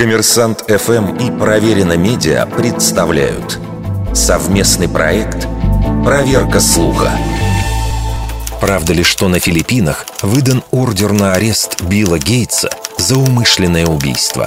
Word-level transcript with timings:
Коммерсант 0.00 0.64
ФМ 0.66 1.16
и 1.16 1.30
Проверено 1.38 1.94
Медиа 1.94 2.46
представляют 2.46 3.58
совместный 4.14 4.88
проект 4.88 5.46
«Проверка 6.02 6.58
слуха». 6.58 7.10
Правда 8.62 8.94
ли, 8.94 9.02
что 9.02 9.28
на 9.28 9.40
Филиппинах 9.40 10.06
выдан 10.22 10.64
ордер 10.70 11.12
на 11.12 11.34
арест 11.34 11.82
Билла 11.82 12.18
Гейтса 12.18 12.70
за 12.96 13.16
умышленное 13.16 13.84
убийство? 13.84 14.46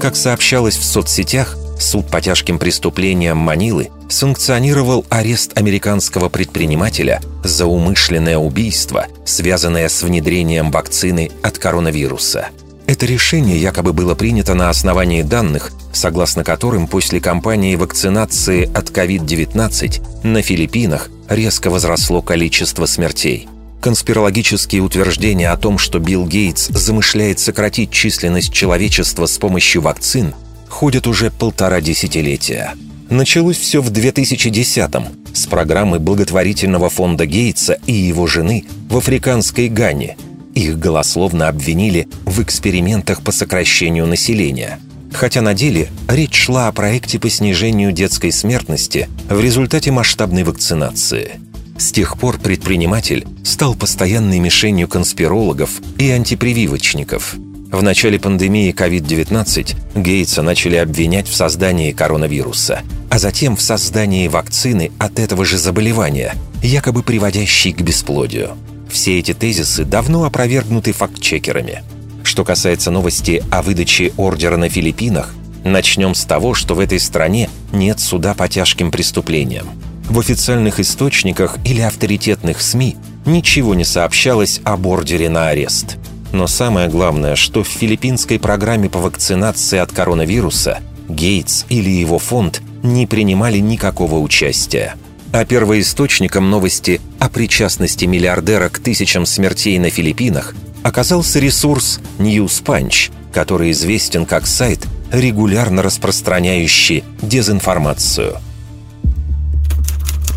Как 0.00 0.16
сообщалось 0.16 0.76
в 0.76 0.84
соцсетях, 0.84 1.56
суд 1.78 2.10
по 2.10 2.20
тяжким 2.20 2.58
преступлениям 2.58 3.38
Манилы 3.38 3.90
санкционировал 4.08 5.06
арест 5.08 5.56
американского 5.56 6.28
предпринимателя 6.28 7.20
за 7.44 7.66
умышленное 7.66 8.38
убийство, 8.38 9.06
связанное 9.24 9.88
с 9.88 10.02
внедрением 10.02 10.72
вакцины 10.72 11.30
от 11.44 11.58
коронавируса– 11.58 12.48
это 12.90 13.06
решение 13.06 13.56
якобы 13.56 13.92
было 13.92 14.16
принято 14.16 14.54
на 14.54 14.68
основании 14.68 15.22
данных, 15.22 15.70
согласно 15.92 16.42
которым 16.42 16.88
после 16.88 17.20
кампании 17.20 17.76
вакцинации 17.76 18.64
от 18.64 18.90
COVID-19 18.90 20.26
на 20.26 20.42
Филиппинах 20.42 21.08
резко 21.28 21.70
возросло 21.70 22.20
количество 22.20 22.86
смертей. 22.86 23.48
Конспирологические 23.80 24.82
утверждения 24.82 25.50
о 25.50 25.56
том, 25.56 25.78
что 25.78 26.00
Билл 26.00 26.26
Гейтс 26.26 26.66
замышляет 26.66 27.38
сократить 27.38 27.92
численность 27.92 28.52
человечества 28.52 29.26
с 29.26 29.38
помощью 29.38 29.82
вакцин, 29.82 30.34
ходят 30.68 31.06
уже 31.06 31.30
полтора 31.30 31.80
десятилетия. 31.80 32.74
Началось 33.08 33.56
все 33.56 33.80
в 33.80 33.90
2010-м 33.92 35.04
с 35.32 35.46
программы 35.46 36.00
благотворительного 36.00 36.90
фонда 36.90 37.24
Гейтса 37.24 37.78
и 37.86 37.92
его 37.92 38.26
жены 38.26 38.64
в 38.88 38.96
африканской 38.96 39.68
Гане– 39.68 40.16
их 40.60 40.78
голословно 40.78 41.48
обвинили 41.48 42.08
в 42.24 42.42
экспериментах 42.42 43.22
по 43.22 43.32
сокращению 43.32 44.06
населения. 44.06 44.78
Хотя 45.12 45.40
на 45.40 45.54
деле 45.54 45.88
речь 46.08 46.34
шла 46.34 46.68
о 46.68 46.72
проекте 46.72 47.18
по 47.18 47.28
снижению 47.28 47.92
детской 47.92 48.30
смертности 48.30 49.08
в 49.28 49.40
результате 49.40 49.90
масштабной 49.90 50.44
вакцинации. 50.44 51.40
С 51.78 51.92
тех 51.92 52.18
пор 52.18 52.38
предприниматель 52.38 53.26
стал 53.42 53.74
постоянной 53.74 54.38
мишенью 54.38 54.86
конспирологов 54.86 55.80
и 55.98 56.10
антипрививочников. 56.10 57.34
В 57.72 57.82
начале 57.82 58.18
пандемии 58.18 58.74
COVID-19 58.74 60.00
Гейтса 60.00 60.42
начали 60.42 60.76
обвинять 60.76 61.28
в 61.28 61.34
создании 61.34 61.92
коронавируса, 61.92 62.82
а 63.08 63.18
затем 63.18 63.56
в 63.56 63.62
создании 63.62 64.28
вакцины 64.28 64.90
от 64.98 65.18
этого 65.18 65.44
же 65.44 65.56
заболевания, 65.56 66.34
якобы 66.62 67.02
приводящей 67.02 67.72
к 67.72 67.80
бесплодию– 67.80 68.56
все 68.90 69.18
эти 69.18 69.32
тезисы 69.32 69.84
давно 69.84 70.24
опровергнуты 70.24 70.92
фактчекерами. 70.92 71.82
Что 72.22 72.44
касается 72.44 72.90
новости 72.90 73.42
о 73.50 73.62
выдаче 73.62 74.12
ордера 74.16 74.56
на 74.56 74.68
Филиппинах, 74.68 75.34
начнем 75.64 76.14
с 76.14 76.24
того, 76.24 76.54
что 76.54 76.74
в 76.74 76.80
этой 76.80 77.00
стране 77.00 77.48
нет 77.72 78.00
суда 78.00 78.34
по 78.34 78.48
тяжким 78.48 78.90
преступлениям. 78.90 79.68
В 80.08 80.18
официальных 80.18 80.80
источниках 80.80 81.58
или 81.64 81.80
авторитетных 81.80 82.60
СМИ 82.60 82.96
ничего 83.26 83.74
не 83.74 83.84
сообщалось 83.84 84.60
об 84.64 84.86
ордере 84.86 85.28
на 85.28 85.48
арест. 85.48 85.96
Но 86.32 86.46
самое 86.46 86.88
главное, 86.88 87.36
что 87.36 87.64
в 87.64 87.68
филиппинской 87.68 88.38
программе 88.38 88.88
по 88.88 88.98
вакцинации 88.98 89.78
от 89.78 89.92
коронавируса 89.92 90.80
Гейтс 91.08 91.64
или 91.68 91.90
его 91.90 92.18
фонд 92.18 92.62
не 92.82 93.06
принимали 93.06 93.58
никакого 93.58 94.18
участия– 94.18 94.94
а 95.32 95.44
первоисточником 95.44 96.50
новости 96.50 97.00
о 97.18 97.28
причастности 97.28 98.04
миллиардера 98.04 98.68
к 98.68 98.78
тысячам 98.78 99.26
смертей 99.26 99.78
на 99.78 99.90
Филиппинах 99.90 100.54
оказался 100.82 101.38
ресурс 101.38 102.00
News 102.18 102.62
Punch, 102.62 103.12
который 103.32 103.70
известен 103.72 104.26
как 104.26 104.46
сайт, 104.46 104.86
регулярно 105.12 105.82
распространяющий 105.82 107.04
дезинформацию. 107.22 108.38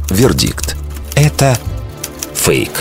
Вердикт. 0.10 0.76
Это 1.16 1.58
фейк. 2.34 2.72